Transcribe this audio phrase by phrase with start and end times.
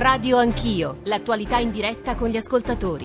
[0.00, 3.04] Radio Anch'io, l'attualità in diretta con gli ascoltatori.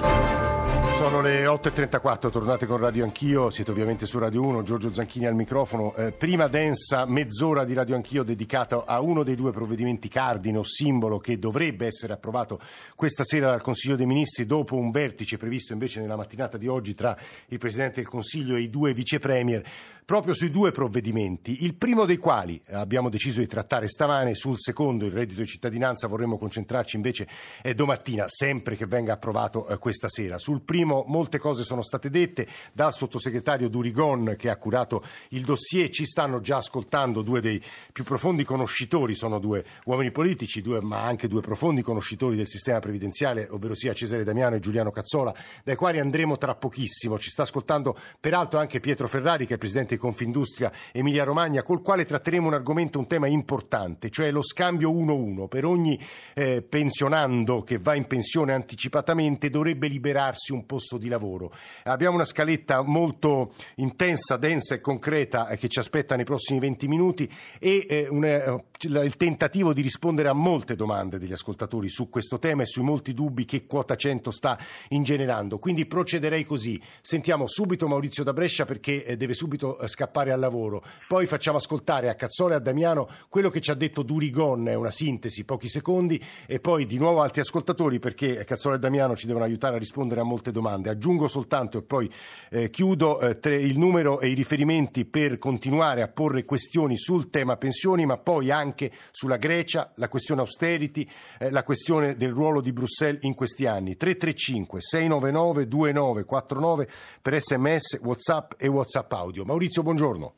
[0.93, 5.33] Sono le 8.34, tornate con Radio Anch'io, siete ovviamente su Radio 1, Giorgio Zanchini al
[5.33, 5.95] microfono.
[5.95, 10.63] Eh, prima densa mezz'ora di Radio Anch'io dedicata a uno dei due provvedimenti cardine o
[10.63, 12.59] simbolo che dovrebbe essere approvato
[12.95, 16.93] questa sera dal Consiglio dei Ministri dopo un vertice previsto invece nella mattinata di oggi
[16.93, 17.17] tra
[17.47, 19.63] il Presidente del Consiglio e i due Vice Premier,
[20.05, 25.05] proprio sui due provvedimenti, il primo dei quali abbiamo deciso di trattare stamane, sul secondo,
[25.05, 27.27] il reddito di cittadinanza, vorremmo concentrarci invece
[27.61, 30.37] eh, domattina, sempre che venga approvato eh, questa sera.
[30.37, 35.43] Sul primo primo molte cose sono state dette dal sottosegretario Durigon che ha curato il
[35.43, 40.81] dossier, ci stanno già ascoltando due dei più profondi conoscitori, sono due uomini politici, due,
[40.81, 45.33] ma anche due profondi conoscitori del sistema previdenziale, ovvero sia Cesare Damiano e Giuliano Cazzola,
[45.63, 47.17] dai quali andremo tra pochissimo.
[47.17, 51.63] Ci sta ascoltando peraltro anche Pietro Ferrari, che è il presidente di Confindustria Emilia Romagna,
[51.63, 55.47] col quale tratteremo un argomento, un tema importante, cioè lo scambio 1-1.
[55.47, 55.97] Per ogni
[56.33, 61.51] eh, pensionando che va in pensione anticipatamente dovrebbe liberarsi un po' posto di lavoro.
[61.83, 66.87] Abbiamo una scaletta molto intensa, densa e concreta eh, che ci aspetta nei prossimi 20
[66.87, 68.63] minuti e eh, un, eh,
[69.03, 73.13] il tentativo di rispondere a molte domande degli ascoltatori su questo tema e sui molti
[73.13, 74.57] dubbi che quota 100 sta
[74.89, 75.59] ingenerando.
[75.59, 76.81] Quindi procederei così.
[77.01, 80.83] Sentiamo subito Maurizio da Brescia perché eh, deve subito scappare al lavoro.
[81.07, 84.73] Poi facciamo ascoltare a Cazzola e a Damiano quello che ci ha detto Durigon, è
[84.73, 89.27] una sintesi, pochi secondi, e poi di nuovo altri ascoltatori perché Cazzola e Damiano ci
[89.27, 90.89] devono aiutare a rispondere a molte domande domande.
[90.89, 92.09] Aggiungo soltanto e poi
[92.49, 97.29] eh, chiudo eh, tre, il numero e i riferimenti per continuare a porre questioni sul
[97.29, 101.07] tema pensioni, ma poi anche sulla Grecia, la questione austerity,
[101.39, 103.95] eh, la questione del ruolo di Bruxelles in questi anni.
[103.95, 106.87] 335 699 2949
[107.21, 109.43] per sms, whatsapp e whatsapp audio.
[109.43, 110.33] Maurizio, buongiorno.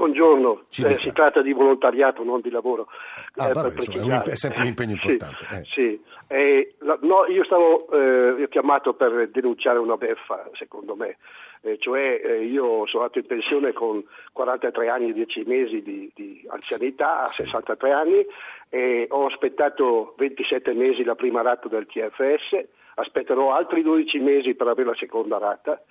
[0.00, 2.86] Buongiorno, eh, si tratta di volontariato, non di lavoro.
[3.34, 5.44] Ah, eh, vabbè, insomma, è, sempre un impegno importante.
[5.46, 5.64] Sì, eh.
[5.64, 6.00] sì.
[6.28, 11.18] Eh, no, io stavo eh, chiamato per denunciare una beffa, secondo me.
[11.60, 16.10] Eh, cioè eh, io sono andato in pensione con 43 anni e 10 mesi di,
[16.14, 18.26] di, anzianità, a 63 anni,
[18.70, 22.64] e ho aspettato 27 mesi la prima rata del TFS,
[22.94, 25.82] aspetterò altri 12 mesi per avere la seconda rata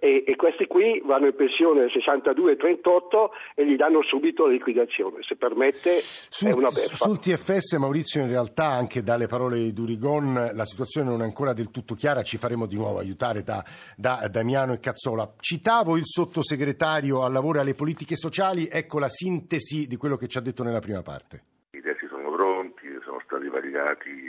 [0.00, 5.22] e, e, questi qui vanno in pensione al 62-38 e gli danno subito la liquidazione,
[5.22, 5.98] se permette
[6.28, 6.94] sul, è una beffa.
[6.94, 11.52] Sul TFS Maurizio in realtà anche dalle parole di Durigon la situazione non è ancora
[11.52, 13.64] del tutto chiara, ci faremo di nuovo aiutare da,
[13.96, 15.34] da Damiano e Cazzola.
[15.40, 20.28] Citavo il sottosegretario al lavoro e alle politiche sociali, ecco la sintesi di quello che
[20.28, 21.42] ci ha detto nella prima parte.
[21.72, 24.27] I testi sono pronti, sono stati validati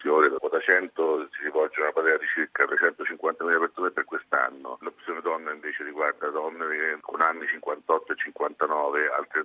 [0.00, 4.78] ultimi ore, da quota 100 si rivolge una platea di circa 350.000 persone per quest'anno.
[4.80, 9.40] L'opzione donna invece riguarda donne con anni 58 e 59 al 31-12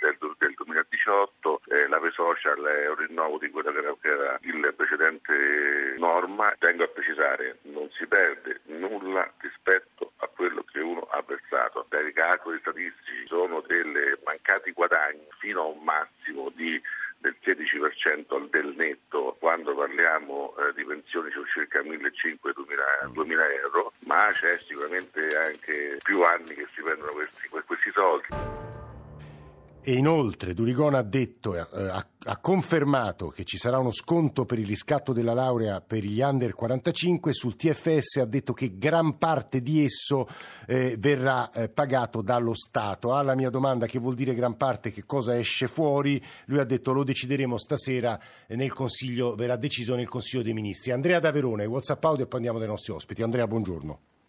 [0.00, 1.60] del, del 2018.
[1.68, 6.54] Eh, la P-Social è un rinnovo di quello che era, che era il precedente norma.
[6.58, 11.86] Tengo a precisare, non si perde nulla rispetto a quello che uno ha versato.
[11.88, 16.80] Dai calcoli statistici sono delle mancati guadagni fino a un massimo di
[17.20, 19.09] del 16% del netto
[19.80, 26.66] parliamo eh, di pensioni su circa 1.500-2.000 euro, ma c'è sicuramente anche più anni che
[26.74, 28.26] si prendono questi, questi soldi.
[29.82, 34.58] E inoltre Durigon ha detto, eh, ha, ha, confermato che ci sarà uno sconto per
[34.58, 39.62] il riscatto della laurea per gli under 45, sul TFS ha detto che gran parte
[39.62, 40.28] di esso
[40.66, 43.14] eh, verrà eh, pagato dallo Stato.
[43.14, 46.92] Alla mia domanda che vuol dire gran parte, che cosa esce fuori, lui ha detto
[46.92, 50.92] lo decideremo stasera nel Consiglio, verrà deciso nel Consiglio dei Ministri.
[50.92, 53.22] Andrea da Verona, WhatsApp audio e poi andiamo dai nostri ospiti.
[53.22, 54.19] Andrea, buongiorno.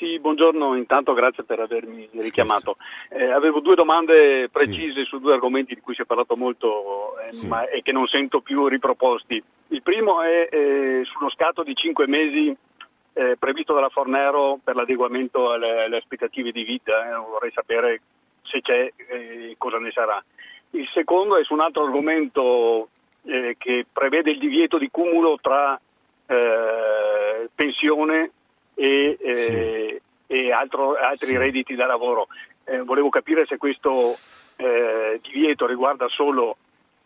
[0.00, 2.78] Sì, buongiorno, intanto grazie per avermi richiamato.
[3.10, 5.04] Eh, avevo due domande precise sì.
[5.04, 7.46] su due argomenti di cui si è parlato molto eh, sì.
[7.46, 9.42] ma, e che non sento più riproposti.
[9.68, 12.56] Il primo è eh, sullo scatto di cinque mesi
[13.12, 17.06] eh, previsto dalla Fornero per l'adeguamento alle, alle aspettative di vita.
[17.06, 18.00] Eh, vorrei sapere
[18.40, 20.24] se c'è e cosa ne sarà.
[20.70, 22.88] Il secondo è su un altro argomento
[23.26, 25.78] eh, che prevede il divieto di cumulo tra
[27.54, 28.30] pensione
[28.80, 29.34] e, eh,
[30.26, 30.34] sì.
[30.34, 31.36] e altro, altri sì.
[31.36, 32.28] redditi da lavoro.
[32.64, 34.16] Eh, volevo capire se questo
[34.56, 36.56] eh, divieto riguarda solo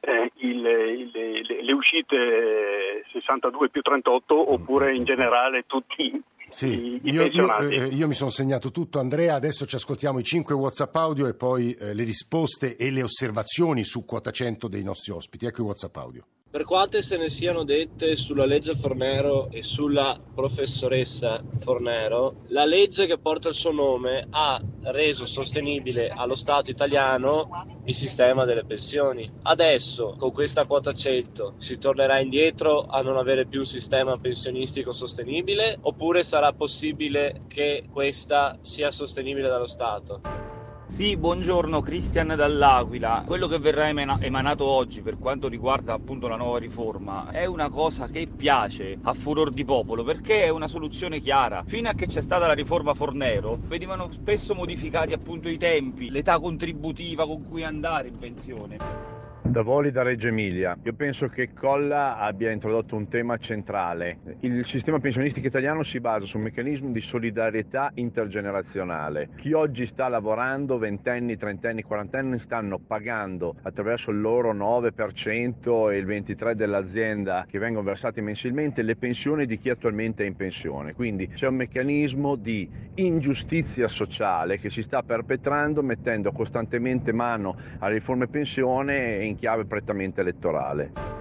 [0.01, 7.01] eh, il, il, le, le, uscite 62 più 38 oppure in generale tutti sì, i,
[7.03, 10.95] io, io, eh, io, mi sono segnato tutto Andrea, adesso ci ascoltiamo i 5 Whatsapp
[10.95, 15.47] audio e poi eh, le risposte e le osservazioni su quota 100 dei nostri ospiti.
[15.47, 16.25] Ecco i Whatsapp audio.
[16.55, 23.07] Per quante se ne siano dette sulla legge Fornero e sulla professoressa Fornero, la legge
[23.07, 27.49] che porta il suo nome ha reso sostenibile allo Stato italiano
[27.87, 29.29] il sistema delle pensioni.
[29.43, 34.93] Adesso, con questa quota 100, si tornerà indietro a non avere più un sistema pensionistico
[34.93, 40.54] sostenibile oppure sarà possibile che questa sia sostenibile dallo Stato?
[40.87, 43.25] Sì, buongiorno Cristian dall'Aquila.
[43.27, 48.07] Quello che verrà emanato oggi per quanto riguarda appunto la nuova riforma è una cosa
[48.09, 51.65] che piace a furor di popolo perché è una soluzione chiara.
[51.67, 56.39] Fino a che c'è stata la riforma Fornero venivano spesso modificati appunto i tempi, l'età
[56.39, 59.14] contributiva con cui andare in pensione.
[59.47, 60.77] Da Voli da Reggio Emilia.
[60.83, 64.19] Io penso che Colla abbia introdotto un tema centrale.
[64.41, 69.29] Il sistema pensionistico italiano si basa su un meccanismo di solidarietà intergenerazionale.
[69.37, 76.07] Chi oggi sta lavorando, ventenni, trentenni, quarantenni, stanno pagando attraverso il loro 9% e il
[76.07, 80.95] 23% dell'azienda che vengono versati mensilmente le pensioni di chi attualmente è in pensione.
[80.95, 87.95] Quindi c'è un meccanismo di ingiustizia sociale che si sta perpetrando mettendo costantemente mano alle
[87.95, 91.15] riforme pensione e in chiave prettamente elettorale.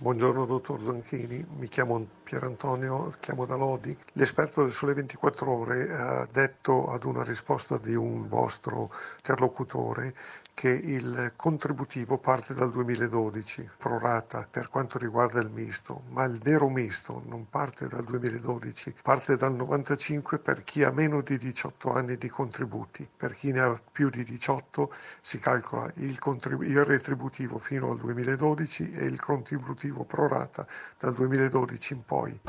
[0.00, 3.96] Buongiorno dottor Zanchini, mi chiamo Pier Antonio, chiamo da Lodi.
[4.12, 10.14] L'esperto del Sole 24 Ore ha detto ad una risposta di un vostro interlocutore
[10.58, 16.68] che il contributivo parte dal 2012, prorata per quanto riguarda il misto, ma il vero
[16.68, 22.16] misto non parte dal 2012, parte dal 95 per chi ha meno di 18 anni
[22.16, 23.08] di contributi.
[23.16, 27.98] Per chi ne ha più di 18 si calcola il, contrib- il retributivo fino al
[27.98, 30.66] 2012 e il contributivo prorata
[30.98, 32.40] dal 2012 in poi.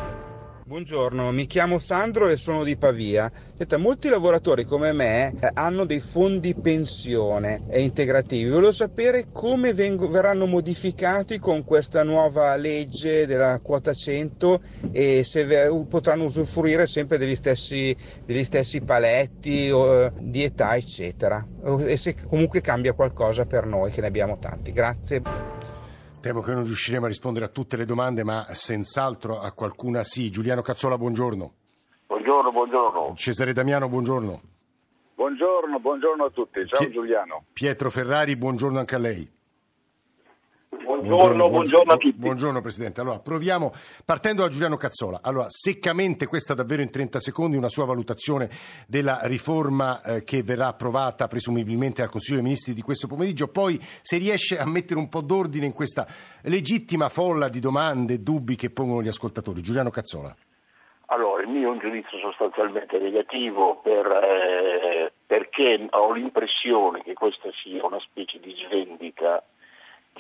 [0.65, 3.31] Buongiorno, mi chiamo Sandro e sono di Pavia.
[3.57, 8.49] Senta, molti lavoratori come me eh, hanno dei fondi pensione e integrativi.
[8.49, 14.61] Volevo sapere come vengo, verranno modificati con questa nuova legge della quota 100
[14.91, 17.95] e se ve, potranno usufruire sempre degli stessi,
[18.25, 21.43] degli stessi paletti o, di età, eccetera.
[21.85, 24.71] E se comunque cambia qualcosa per noi che ne abbiamo tanti.
[24.71, 25.48] Grazie.
[26.21, 30.29] Temo che non riusciremo a rispondere a tutte le domande, ma senz'altro a qualcuna sì.
[30.29, 31.53] Giuliano Cazzola, buongiorno.
[32.07, 33.13] Buongiorno, buongiorno.
[33.15, 34.41] Cesare Damiano, buongiorno.
[35.15, 36.65] Buongiorno, buongiorno a tutti.
[36.67, 37.45] Ciao Pie- Giuliano.
[37.53, 39.29] Pietro Ferrari, buongiorno anche a lei.
[40.71, 42.15] Buongiorno, buongiorno, a tutti.
[42.15, 43.01] Buongiorno Presidente.
[43.01, 43.71] Allora, proviamo
[44.05, 45.19] partendo da Giuliano Cazzola.
[45.23, 48.49] Allora, seccamente questa davvero in 30 secondi una sua valutazione
[48.87, 53.79] della riforma eh, che verrà approvata presumibilmente al Consiglio dei Ministri di questo pomeriggio, poi
[53.79, 56.05] se riesce a mettere un po' d'ordine in questa
[56.43, 59.63] legittima folla di domande e dubbi che pongono gli ascoltatori.
[59.63, 60.35] Giuliano Cazzola.
[61.07, 67.49] Allora, il mio è un giudizio sostanzialmente negativo per, eh, perché ho l'impressione che questa
[67.63, 69.43] sia una specie di svendita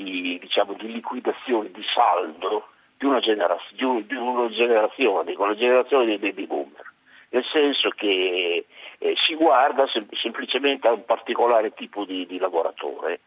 [0.03, 2.67] di, diciamo, di liquidazione di saldo
[2.97, 6.93] di una, generaz- di, un, di una generazione, con la generazione dei baby boomer,
[7.29, 8.65] nel senso che
[8.97, 13.21] eh, si guarda sem- semplicemente a un particolare tipo di, di lavoratore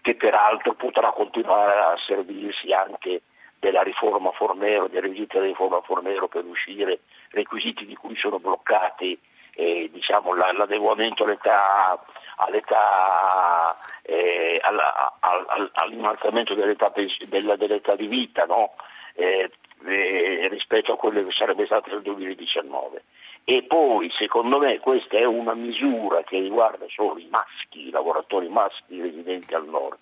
[0.00, 3.22] che peraltro potrà continuare a servirsi anche
[3.58, 7.00] della riforma Fornero, della riforma Fornero per uscire
[7.30, 9.18] requisiti di cui sono bloccati
[9.56, 11.98] eh, diciamo, l'adeguamento all'età,
[12.36, 14.60] all'età eh,
[15.72, 16.92] all'innalzamento dell'età,
[17.26, 18.74] della, dell'età, di vita no?
[19.14, 19.50] eh,
[19.86, 23.02] eh, rispetto a quello che sarebbe stato nel 2019.
[23.44, 28.48] E poi, secondo me, questa è una misura che riguarda solo i maschi, i lavoratori
[28.48, 29.98] maschi residenti al nord,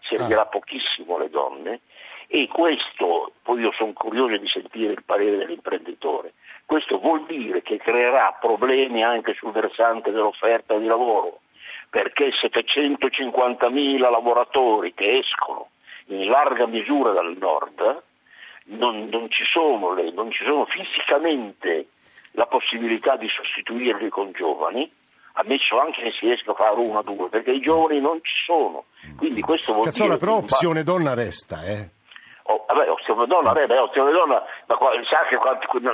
[0.00, 0.46] servirà ah.
[0.46, 1.80] pochissimo alle donne
[2.26, 6.34] e questo, poi io sono curioso di sentire il parere dell'imprenditore,
[6.70, 11.40] questo vuol dire che creerà problemi anche sul versante dell'offerta di lavoro,
[11.90, 15.70] perché 750.000 lavoratori che escono
[16.06, 18.02] in larga misura dal nord
[18.66, 21.88] non, non, ci, sono le, non ci sono fisicamente
[22.32, 24.88] la possibilità di sostituirli con giovani,
[25.32, 28.44] ammesso anche che si riesca a fare uno o due, perché i giovani non ci
[28.46, 28.84] sono.
[29.16, 31.98] Quindi questo vuol Cazzola, dire però opzione donna resta, eh?
[32.50, 35.38] Oh, vabbè, opzione donna, vabbè, opzione donna, ma qua, sa che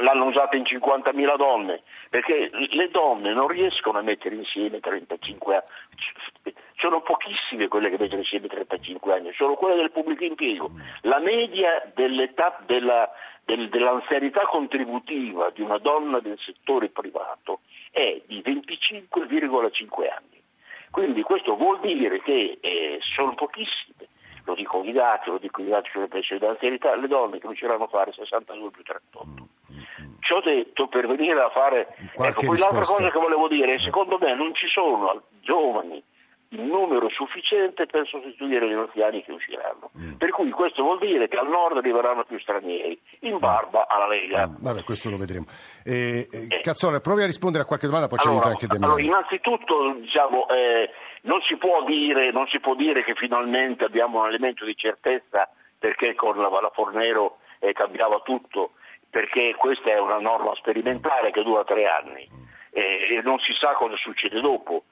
[0.01, 6.55] l'hanno usata in 50.000 donne, perché le donne non riescono a mettere insieme 35 anni,
[6.79, 10.71] sono pochissime quelle che mettono insieme 35 anni, sono quelle del pubblico impiego.
[11.03, 13.11] La media dell'età della,
[13.45, 17.61] del, dell'anzianità contributiva di una donna del settore privato
[17.91, 20.43] è di 25,5 anni.
[20.91, 24.09] Quindi questo vuol dire che eh, sono pochissime
[24.47, 27.89] lo dicono i dati, lo dicono i dati sulle pensioni d'anzianità, le donne cominceranno a
[27.89, 29.27] fare 62 più 38.
[29.27, 30.15] Mm, mm, mm.
[30.21, 31.89] Ciò detto, per venire a fare...
[32.17, 36.03] Ecco, poi l'altra cosa che volevo dire, secondo me non ci sono giovani
[36.51, 39.91] il numero sufficiente per sostituire gli anziani che usciranno.
[39.99, 40.13] Mm.
[40.13, 44.47] Per cui questo vuol dire che al nord arriveranno più stranieri, in barba alla Lega.
[44.47, 44.55] Mm.
[44.59, 45.47] Vabbè, questo lo vedremo.
[45.85, 48.95] Eh, eh, Cazzola, provi a rispondere a qualche domanda, poi allora, ci aiuta anche Demiano.
[48.95, 50.91] Allora, innanzitutto, diciamo, eh,
[51.23, 55.49] non, si dire, non, si può dire, che finalmente abbiamo un elemento di certezza
[55.79, 58.73] perché con la, la Fornero eh, cambiava tutto,
[59.11, 62.45] perché questa è una norma sperimentale che dura tre anni mm.
[62.71, 64.85] e non si sa cosa succede dopo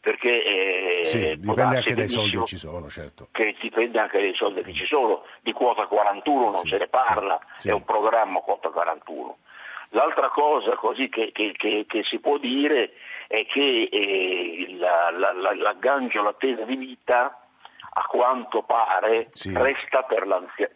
[0.00, 3.28] perché eh, sì, dipende anche dai soldi che ci sono, certo.
[3.30, 6.88] Che dipende anche dai soldi che ci sono, di quota 41 non sì, se ne
[6.88, 9.38] parla, sì, è un programma quota 41.
[9.90, 12.92] L'altra cosa così che, che, che, che si può dire
[13.26, 17.38] è che eh, la, la, la, l'aggancio, l'attesa di vita
[17.94, 20.26] a quanto pare resta per,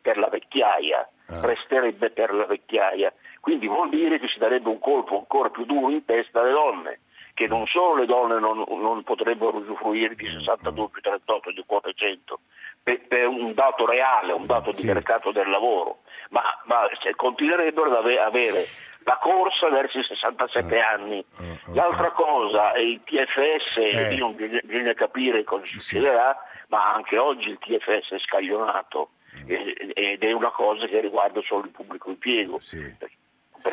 [0.02, 1.40] per la vecchiaia, ah.
[1.40, 5.90] resterebbe per la vecchiaia, quindi vuol dire che si darebbe un colpo ancora più duro
[5.90, 7.00] in testa alle donne
[7.36, 11.92] che non solo le donne non, non potrebbero usufruire di 62 più 38 di quota
[11.92, 12.40] 100
[12.82, 14.86] per, per, un dato reale, un dato di sì.
[14.86, 15.98] mercato del lavoro,
[16.30, 18.64] ma, ma continuerebbero ad avere
[19.00, 21.24] la corsa verso i 67 uh, anni.
[21.36, 24.16] Uh, uh, L'altra cosa è il TFS, eh.
[24.16, 26.64] non bisogna, bisogna, capire cosa succederà, sì.
[26.68, 29.50] ma anche oggi il TFS è scaglionato mm.
[29.92, 32.58] ed è una cosa che riguarda solo il pubblico impiego.
[32.60, 32.94] Sì.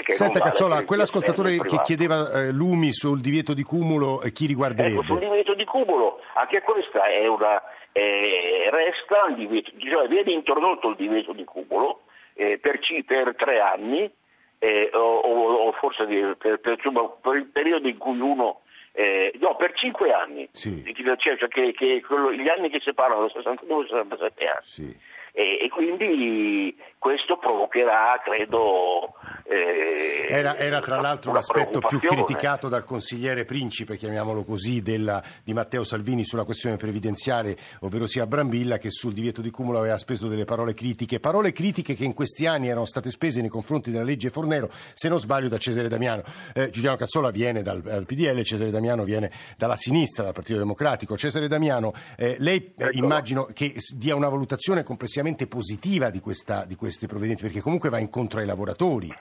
[0.07, 4.95] Senta Cazzola, quell'ascoltatore che chiedeva eh, lumi sul divieto di cumulo, eh, chi riguarderebbe?
[4.95, 7.61] Ecco, sul divieto di cumulo, anche questa è una,
[7.91, 12.01] eh, resta il divieto, cioè viene introdotto il divieto di cumulo
[12.33, 14.11] eh, per, per, tre anni
[14.59, 18.61] eh, o, o, forse per, per, per, il periodo in cui uno
[18.91, 20.83] eh, no, per cinque anni, sì.
[21.17, 24.59] cioè, che, che quello, gli anni che separano da 62 e 67 anni.
[24.61, 29.15] Sì e, e quindi questo provocherà, credo...
[29.45, 35.53] Eh, era, era, tra l'altro l'aspetto più criticato dal consigliere principe, chiamiamolo così, della, di
[35.53, 40.27] Matteo Salvini sulla questione previdenziale, ovvero sia Brambilla, che sul divieto di cumulo aveva speso
[40.27, 44.03] delle parole critiche, parole critiche che in questi anni erano state spese nei confronti della
[44.03, 46.21] legge Fornero, se non sbaglio da Cesare Damiano.
[46.53, 51.17] Eh, Giuliano Cazzola viene dal, dal, PDL, Cesare Damiano viene dalla sinistra, dal Partito Democratico.
[51.17, 52.91] Cesare Damiano, eh, lei ecco.
[52.95, 57.89] immagino che dia una valutazione complessiva necessariamente positiva di, questa, di questi provvedimenti, perché comunque
[57.89, 59.11] va incontro ai lavoratori.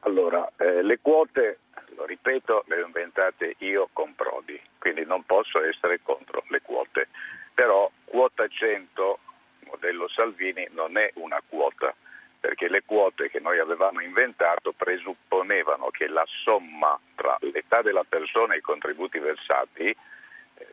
[0.00, 1.60] Allora, eh, le quote,
[1.96, 7.08] lo ripeto, le ho inventate io con Prodi, quindi non posso essere contro le quote.
[7.54, 9.18] Però quota 100,
[9.66, 11.92] modello Salvini, non è una quota,
[12.38, 18.54] perché le quote che noi avevamo inventato presupponevano che la somma tra l'età della persona
[18.54, 19.96] e i contributi versati eh,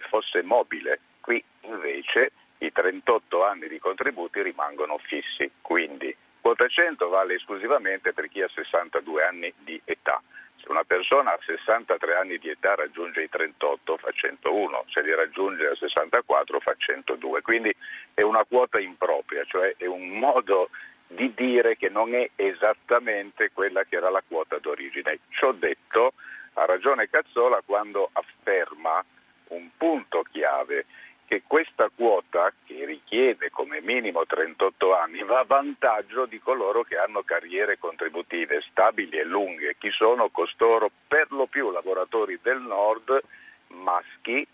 [0.09, 0.99] fosse mobile.
[1.21, 2.31] Qui invece
[2.65, 8.47] i 38 anni di contributi rimangono fissi, quindi quota 100 vale esclusivamente per chi ha
[8.47, 10.21] 62 anni di età.
[10.57, 15.13] Se una persona a 63 anni di età raggiunge i 38 fa 101, se li
[15.13, 17.75] raggiunge a 64 fa 102, quindi
[18.13, 20.69] è una quota impropria, cioè è un modo
[21.07, 25.19] di dire che non è esattamente quella che era la quota d'origine.
[25.29, 26.13] Ciò detto,
[26.53, 29.03] ha ragione Cazzola quando afferma
[29.49, 30.85] un punto chiave
[31.25, 36.97] che questa quota, che richiede come minimo 38 anni, va a vantaggio di coloro che
[36.97, 39.75] hanno carriere contributive stabili e lunghe.
[39.77, 40.91] Chi sono costoro?
[41.07, 43.19] Per lo più lavoratori del nord,
[43.67, 44.47] maschi,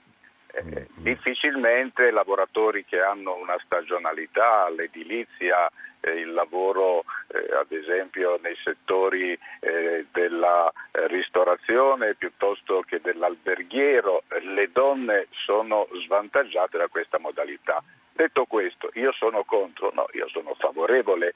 [0.53, 0.83] eh, mm-hmm.
[0.97, 5.69] difficilmente lavoratori che hanno una stagionalità, l'edilizia,
[6.01, 14.23] eh, il lavoro eh, ad esempio nei settori eh, della eh, ristorazione piuttosto che dell'alberghiero,
[14.41, 17.83] le donne sono svantaggiate da questa modalità.
[18.13, 21.35] Detto questo, io sono contro, no, io sono favorevole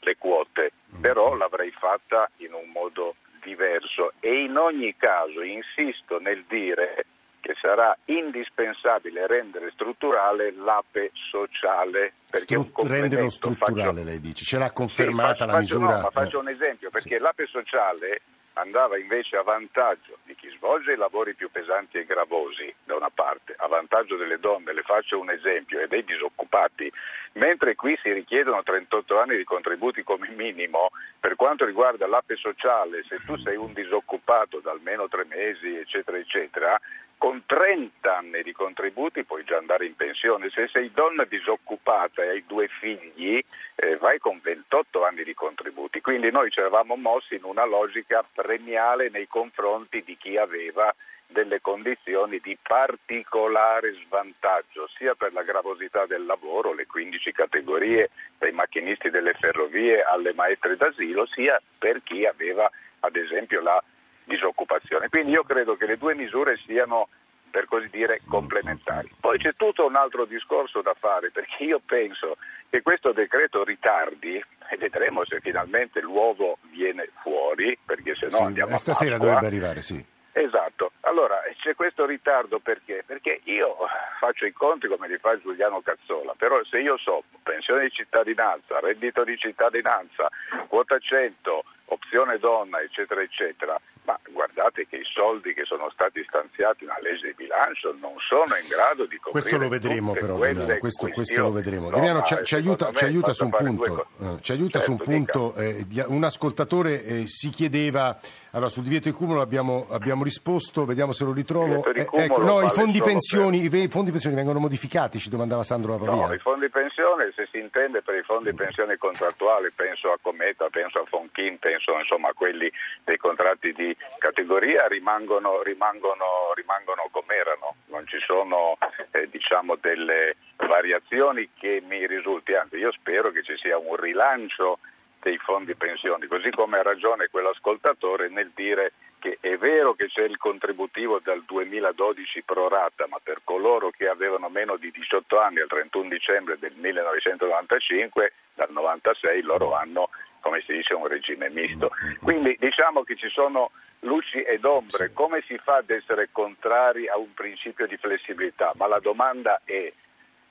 [0.00, 6.44] alle quote, però l'avrei fatta in un modo diverso e in ogni caso insisto nel
[6.46, 7.06] dire
[7.44, 12.14] che sarà indispensabile rendere strutturale l'APE sociale.
[12.30, 14.02] Perché Stru- renderlo strutturale, faccio...
[14.02, 15.96] lei dice, ce l'ha confermata sì, faccio, la misura?
[15.96, 17.22] No, ma faccio un esempio, perché sì.
[17.22, 18.22] l'APE sociale
[18.54, 23.10] andava invece a vantaggio di chi svolge i lavori più pesanti e gravosi, da una
[23.12, 26.90] parte, a vantaggio delle donne, le faccio un esempio, e dei disoccupati,
[27.32, 33.04] mentre qui si richiedono 38 anni di contributi come minimo, per quanto riguarda l'APE sociale,
[33.06, 36.80] se tu sei un disoccupato da almeno tre mesi, eccetera, eccetera,
[37.18, 40.50] con 30 anni di contributi puoi già andare in pensione.
[40.50, 43.42] Se sei donna disoccupata e hai due figli,
[43.76, 46.00] eh, vai con 28 anni di contributi.
[46.00, 50.94] Quindi noi ci eravamo mossi in una logica premiale nei confronti di chi aveva
[51.26, 58.52] delle condizioni di particolare svantaggio, sia per la gravosità del lavoro, le 15 categorie, dai
[58.52, 63.82] macchinisti delle ferrovie alle maestre d'asilo, sia per chi aveva ad esempio la
[64.24, 65.08] disoccupazione.
[65.08, 67.08] Quindi io credo che le due misure siano
[67.50, 69.10] per così dire complementari.
[69.20, 72.36] Poi c'è tutto un altro discorso da fare perché io penso
[72.68, 74.34] che questo decreto ritardi
[74.70, 79.26] e vedremo se finalmente l'uovo viene fuori perché se no Sì, andiamo a stasera Pasqua.
[79.34, 80.04] dovrebbe arrivare, sì.
[80.32, 83.04] Esatto, allora c'è questo ritardo perché?
[83.06, 83.76] Perché io
[84.18, 88.80] faccio i conti come li fa Giuliano Cazzola, però se io so pensione di cittadinanza,
[88.80, 90.28] reddito di cittadinanza,
[90.66, 96.84] quota 100, opzione donna, eccetera, eccetera, ma guardate che i soldi che sono stati stanziati
[96.84, 100.78] nella legge di bilancio non sono in grado di coprire Questo lo vedremo però, Damiano,
[100.78, 101.88] questo, questo lo vedremo.
[101.88, 104.80] No, Damiano ci, ci aiuta, secondo ci aiuta su un due punto, eh, ci aiuta
[104.80, 108.18] su un Certo, punto, eh, un ascoltatore eh, si chiedeva,
[108.50, 112.54] allora sul divieto di cumulo abbiamo, abbiamo risposto, vediamo se lo ritrovo, Eh, ecco, no,
[112.54, 116.26] vale i fondi pensioni, ve- i fondi pensioni vengono modificati, ci domandava Sandro da Pavia.
[116.26, 120.68] No, i fondi pensione, se si intende per i fondi pensione contrattuali, penso a Cometa,
[120.70, 122.70] penso a Fonchin, penso insomma a quelli
[123.04, 128.76] dei contratti di categoria, rimangono, rimangono, rimangono come erano, non ci sono
[129.10, 134.78] eh, diciamo delle variazioni che mi risulti, anzi io spero che ci sia un rilancio
[135.20, 138.92] dei fondi pensioni, così come ha ragione quell'ascoltatore nel dire
[139.24, 144.06] che è vero che c'è il contributivo dal 2012 pro rata, ma per coloro che
[144.06, 150.62] avevano meno di 18 anni al 31 dicembre del 1995, dal 96 loro hanno, come
[150.66, 151.90] si dice, un regime misto.
[152.22, 155.14] Quindi diciamo che ci sono luci ed ombre.
[155.14, 158.74] Come si fa ad essere contrari a un principio di flessibilità?
[158.76, 159.90] Ma la domanda è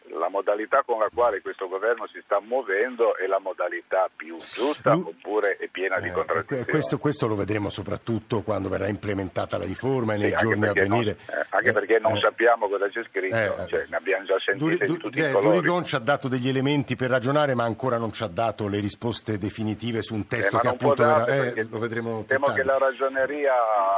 [0.10, 4.94] la modalità con la quale questo governo si sta muovendo è la modalità più giusta
[4.94, 6.66] Lu- oppure è piena di Eh, contraddizioni?
[6.66, 10.74] questo, questo lo vedremo soprattutto quando verrà implementata la riforma e nei Sì, giorni a
[10.74, 11.18] perché non- venire.
[11.28, 14.76] eh, anche perché non Eh, sappiamo cosa c'è scritto, eh, cioè, ne abbiamo già Duri-
[14.78, 15.56] sentite du- di tutti eh, i colori.
[15.56, 18.80] Durigon ci ha dato degli elementi per ragionare, ma ancora non ci ha dato le
[18.80, 22.64] risposte definitive su un Eh, testo che non appunto verrà- eh, lo vedremo Temo che
[22.64, 23.54] la ragioneria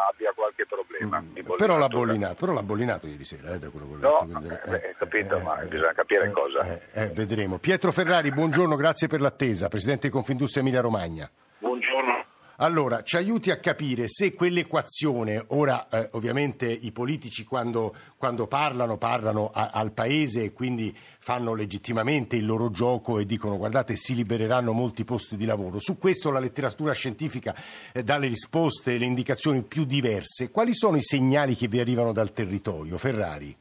[0.10, 1.24] abbia qualche problema.
[1.34, 4.12] di Però l'ha bollinato, però l'ha bollinato ieri sera, eh, da quello che ho No,
[4.22, 6.66] letto, quindi- eh, beh, capito, ma bisogna capire cosa.
[6.94, 7.58] eh, eh, vedremo.
[7.58, 11.30] Pietro Ferrari, buongiorno, grazie per l'attesa, Presidente di Confindustria Emilia Romagna.
[11.60, 12.24] Buongiorno.
[12.60, 18.96] Allora, ci aiuti a capire se quell'equazione, ora eh, ovviamente i politici quando, quando parlano
[18.98, 24.16] parlano a- al Paese e quindi fanno legittimamente il loro gioco e dicono guardate si
[24.16, 25.80] libereranno molti posti di lavoro.
[25.80, 27.54] Su questo la letteratura scientifica
[27.92, 30.50] eh, dà le risposte e le indicazioni più diverse.
[30.50, 32.98] Quali sono i segnali che vi arrivano dal territorio?
[32.98, 33.54] Ferrari.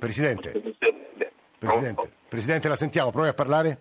[0.00, 0.50] Presidente.
[1.58, 3.78] Presidente, Presidente, la sentiamo, provi a parlare.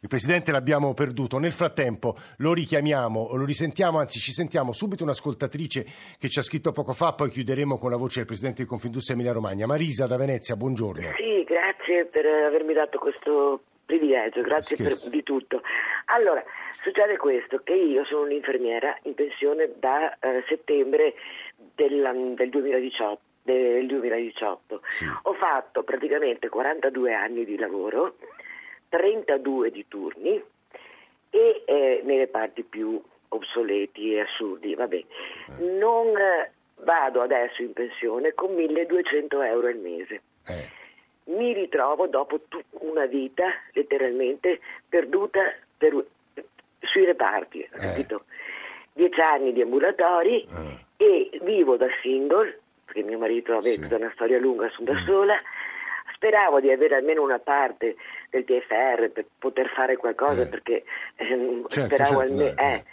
[0.00, 1.38] Il Presidente l'abbiamo perduto.
[1.38, 5.86] Nel frattempo lo richiamiamo, lo risentiamo, anzi ci sentiamo subito un'ascoltatrice
[6.20, 9.16] che ci ha scritto poco fa, poi chiuderemo con la voce del Presidente di Confindustria
[9.16, 9.66] Emilia Romagna.
[9.66, 11.14] Marisa da Venezia, buongiorno.
[11.16, 15.62] Sì, grazie per avermi dato questo privilegio, grazie per, di tutto.
[16.12, 16.44] Allora,
[16.82, 21.14] succede questo, che io sono un'infermiera in pensione da eh, settembre
[21.74, 23.27] dell'an- del 2018.
[23.48, 24.82] Del 2018.
[25.22, 28.16] Ho fatto praticamente 42 anni di lavoro,
[28.90, 30.42] 32 di turni
[31.30, 34.74] e eh, nei reparti più obsoleti e assurdi.
[34.74, 35.02] Vabbè.
[35.78, 36.50] Non eh,
[36.82, 40.20] vado adesso in pensione con 1200 euro al mese.
[41.24, 45.40] Mi ritrovo dopo tu- una vita letteralmente perduta
[45.78, 46.04] per-
[46.80, 48.24] sui reparti, capito?
[48.92, 50.46] Dieci anni di ambulatori
[50.98, 55.36] e vivo da single, perché mio marito ha tutta una storia lunga, sono da sola.
[56.14, 57.94] Speravo di avere almeno una parte
[58.30, 60.82] del TFR per poter fare qualcosa perché
[61.16, 62.56] ehm, Certo, speravo certo, almeno...
[62.58, 62.84] eh, eh.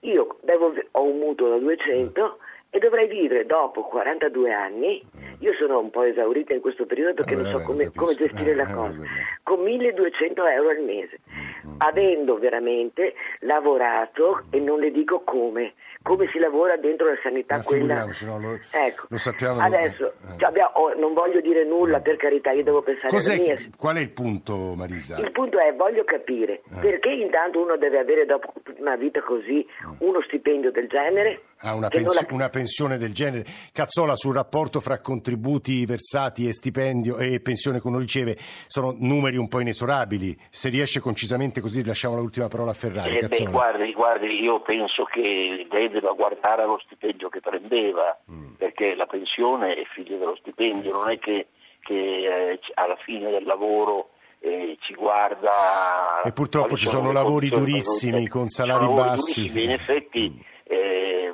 [0.00, 2.38] Io devo- ho un mutuo da 200
[2.70, 5.02] e dovrei vivere dopo 42 anni,
[5.38, 8.14] io sono un po' esaurita in questo periodo perché Eh, non so eh, come, come
[8.14, 9.08] gestire Eh, la eh, cosa, vabbè.
[9.44, 11.20] Con 1200 euro al mese,
[11.64, 17.62] Mm, avendo veramente lavorato e non le dico come, come si lavora dentro la sanità
[17.62, 18.04] quella...
[18.26, 19.60] no, lo, Ecco, lo sappiamo.
[19.60, 20.38] adesso eh.
[20.38, 23.58] cioè, abbiamo- oh, non voglio dire nulla per carità, io devo pensare Cos'è alla mia...
[23.78, 25.16] qual è il punto, Marisa?
[25.18, 26.80] Il punto è, voglio capire, Eh.
[26.80, 29.66] perché intanto uno deve avere dopo una vita così
[30.00, 31.40] uno stipendio del genere?
[31.60, 33.44] Ha una, pens- la- una pensione del genere.
[33.72, 39.33] Cazzola, sul rapporto fra contributi versati e stipendio e pensione che uno riceve, sono numeri
[39.36, 40.36] un po' inesorabili.
[40.50, 43.18] Se riesce concisamente così, lasciamo l'ultima parola a Ferrari.
[43.18, 48.54] Eh, beh, guardi, guardi, io penso che lei debba guardare allo stipendio che prendeva, Mm.
[48.54, 51.48] perché la pensione è figlia dello stipendio, non è che,
[51.80, 56.22] che, eh, alla fine del lavoro eh, ci guarda...
[56.24, 59.40] E purtroppo ci sono le lavori durissimi, con sono salari bassi.
[59.40, 61.32] durissimi, in effetti, eh,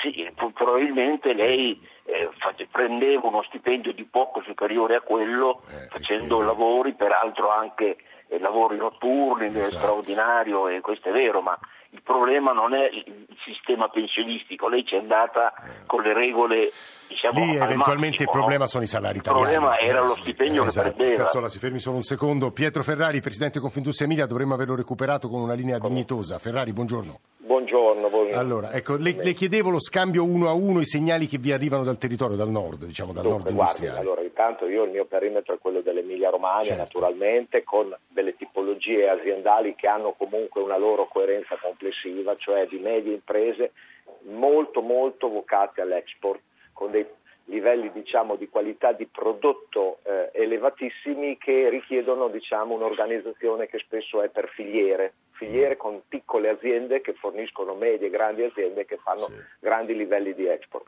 [0.00, 1.78] sì, pro- probabilmente lei
[2.56, 7.96] eh, prendeva uno stipendio di poco superiore a quello, Eh, facendo lavori peraltro anche
[8.28, 9.76] eh, lavori notturni, esatto.
[9.76, 11.58] straordinario e questo è vero, ma
[11.92, 15.52] il problema non è il sistema pensionistico, lei ci è andata
[15.86, 16.70] con le regole
[17.08, 18.66] diciamo Lì eventualmente massimo, il problema no?
[18.66, 19.44] sono i salari italiani.
[19.44, 20.90] Il problema era lo stipendio esatto.
[20.90, 21.22] che perdeva.
[21.24, 22.52] Cazzola, si fermi solo un secondo.
[22.52, 26.38] Pietro Ferrari, presidente Confindustria Emilia, dovremmo averlo recuperato con una linea dignitosa.
[26.38, 27.18] Ferrari, buongiorno.
[27.50, 28.38] Buongiorno, buongiorno.
[28.38, 31.82] Allora, ecco, le, le, chiedevo lo scambio uno a uno, i segnali che vi arrivano
[31.82, 33.98] dal territorio, dal nord, diciamo, dal Dunque, nord guardi, industriale.
[33.98, 36.82] allora, intanto io il mio perimetro è quello dell'Emilia Romagna, certo.
[36.82, 43.14] naturalmente, con delle tipologie aziendali che hanno comunque una loro coerenza complessiva, cioè di medie
[43.14, 43.72] imprese
[44.28, 46.38] molto molto vocate all'export,
[46.72, 47.04] con dei
[47.46, 54.28] livelli diciamo, di qualità di prodotto eh, elevatissimi che richiedono diciamo, un'organizzazione che spesso è
[54.28, 59.34] per filiere, filiere con piccole aziende che forniscono medie e grandi aziende che fanno sì.
[59.58, 60.86] grandi livelli di export.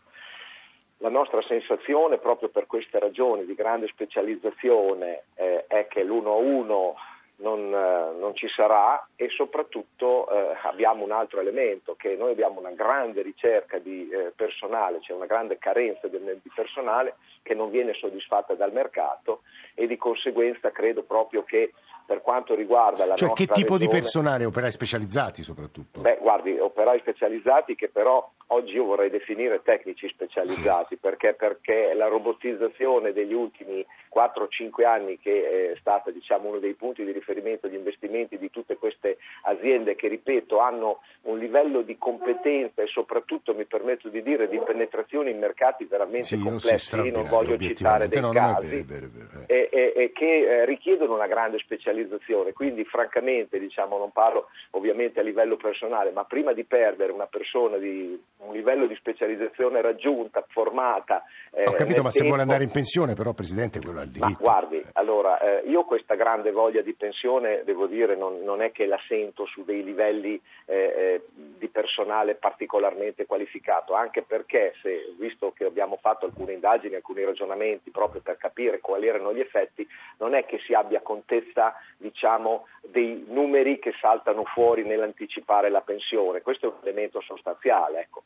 [0.98, 6.34] La nostra sensazione, proprio per queste ragioni di grande specializzazione, eh, è che l'1 a
[6.34, 6.94] 1
[7.36, 12.60] non, eh, non, ci sarà e soprattutto eh, abbiamo un altro elemento che noi abbiamo
[12.60, 17.54] una grande ricerca di eh, personale, c'è cioè una grande carenza di, di, personale che
[17.54, 19.40] non viene soddisfatta dal mercato
[19.74, 21.72] e di conseguenza credo proprio che
[22.12, 24.44] per quanto riguarda la cioè, che tipo regione, di personale?
[24.44, 26.02] Operai specializzati soprattutto?
[26.02, 32.08] Beh, guardi, operai specializzati che però oggi io vorrei definire tecnici specializzati, perché, perché la
[32.08, 33.84] robotizzazione degli ultimi
[34.14, 38.76] 4-5 anni che è stata diciamo, uno dei punti di riferimento di investimenti di tutte
[38.76, 44.48] queste aziende che, ripeto, hanno un livello di competenza e soprattutto, mi permetto di dire,
[44.48, 48.84] di penetrazione in mercati veramente sì, complessi, io non voglio citare dei no, casi, è
[48.84, 49.44] vero, è vero, è vero.
[49.46, 55.20] E, e, e, che eh, richiedono una grande specializzazizione, quindi francamente diciamo, non parlo ovviamente
[55.20, 60.44] a livello personale, ma prima di perdere una persona di un livello di specializzazione raggiunta,
[60.48, 61.24] formata.
[61.52, 62.10] Eh, Ho capito, ma tempo...
[62.10, 64.28] se vuole andare in pensione, però, Presidente, quello ha il diritto.
[64.28, 68.72] Ma guardi, allora, eh, io questa grande voglia di pensione, devo dire, non, non è
[68.72, 75.14] che la sento su dei livelli eh, eh, di personale particolarmente qualificato, anche perché, se,
[75.18, 79.86] visto che abbiamo fatto alcune indagini, alcuni ragionamenti proprio per capire quali erano gli effetti,
[80.18, 86.42] non è che si abbia contezza, diciamo, dei numeri che saltano fuori nell'anticipare la pensione.
[86.42, 88.22] Questo è un elemento sostanziale, ecco.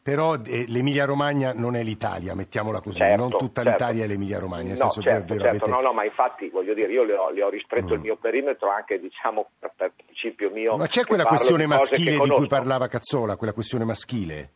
[0.00, 3.70] Però eh, l'Emilia Romagna non è l'Italia, mettiamola così, certo, non tutta certo.
[3.70, 4.68] l'Italia è l'Emilia Romagna.
[4.68, 5.70] Nel no, senso certo, è vero, certo, avete...
[5.70, 7.96] no, no, ma infatti voglio dire, io le ho, le ho ristretto mm.
[7.96, 10.76] il mio perimetro anche diciamo per, per principio mio.
[10.76, 14.50] Ma c'è quella questione maschile di cui parlava Cazzola, quella questione maschile?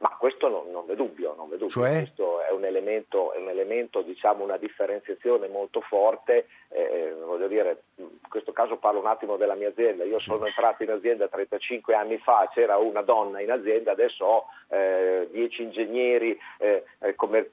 [0.00, 1.68] Ma questo non, non v'è dubbio, non v'è dubbio.
[1.68, 1.90] Cioè?
[1.98, 6.48] Questo è un elemento, un elemento, diciamo, una differenziazione molto forte.
[6.68, 10.04] Eh, voglio dire, in questo caso parlo un attimo della mia azienda.
[10.04, 14.44] Io sono entrato in azienda 35 anni fa, c'era una donna in azienda, adesso ho
[14.68, 16.84] eh, 10 ingegneri eh,
[17.16, 17.50] commer-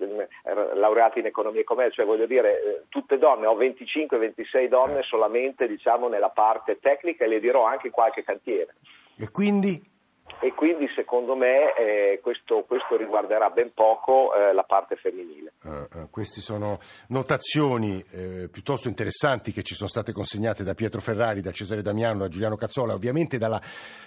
[0.74, 5.68] laureati in economia e commercio, cioè voglio dire, eh, tutte donne, ho 25-26 donne solamente
[5.68, 8.76] diciamo, nella parte tecnica e le dirò anche in qualche cantiere.
[9.18, 9.94] E quindi?
[10.42, 15.54] E quindi secondo me eh, questo, questo, riguarderà ben poco eh, la parte femminile.
[15.64, 21.00] Uh, uh, queste sono notazioni eh, piuttosto interessanti che ci sono state consegnate da Pietro
[21.00, 23.62] Ferrari, da Cesare Damiano, da Giuliano Cazzola, ovviamente dalla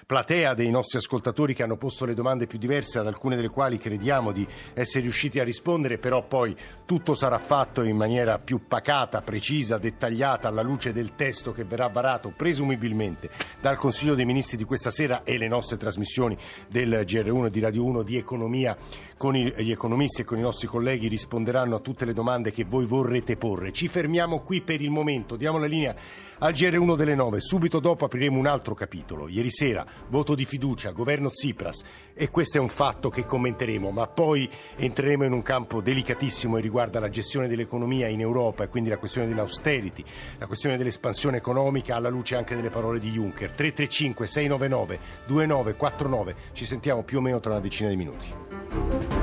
[0.07, 3.79] platea dei nostri ascoltatori che hanno posto le domande più diverse, ad alcune delle quali
[3.79, 6.55] crediamo di essere riusciti a rispondere, però poi
[6.85, 11.89] tutto sarà fatto in maniera più pacata, precisa, dettagliata alla luce del testo che verrà
[11.89, 16.07] varato presumibilmente dal Consiglio dei Ministri di questa sera e le nostre trasmissioni
[16.69, 18.77] del GR1 e di Radio 1 di economia
[19.19, 22.87] con gli economisti e con i nostri colleghi risponderanno a tutte le domande che voi
[22.87, 23.73] vorrete porre.
[23.73, 25.95] Ci fermiamo qui per il momento, diamo la linea
[26.39, 29.27] al GR1 delle 9, subito dopo apriremo un altro capitolo.
[29.27, 31.83] Ieri sera voto di fiducia, governo Tsipras
[32.15, 36.61] e questo è un fatto che commenteremo, ma poi entreremo in un campo delicatissimo e
[36.61, 40.05] riguarda la gestione dell'economia in Europa e quindi la questione dell'austerity,
[40.39, 43.51] la questione dell'espansione economica alla luce anche delle parole di Juncker.
[43.51, 45.75] 335 699 2949,
[46.53, 49.18] ci sentiamo più o meno tra una decina di minuti.